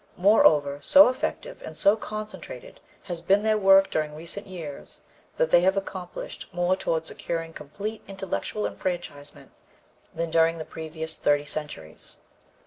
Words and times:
Moreover, 0.17 0.79
so 0.81 1.09
effective 1.09 1.61
and 1.61 1.77
so 1.77 1.95
concentrated 1.95 2.79
has 3.03 3.21
been 3.21 3.43
their 3.43 3.59
work 3.59 3.91
during 3.91 4.15
recent 4.15 4.47
years 4.47 5.03
that 5.37 5.51
they 5.51 5.61
have 5.61 5.77
accomplished 5.77 6.47
more 6.51 6.75
toward 6.75 7.05
securing 7.05 7.53
complete 7.53 8.01
intellectual 8.07 8.65
enfranchisement 8.65 9.51
than 10.11 10.31
during 10.31 10.57
the 10.57 10.65
previous 10.65 11.17
thirty 11.19 11.45
centuries. 11.45 12.17